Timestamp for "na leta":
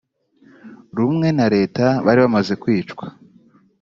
1.37-1.85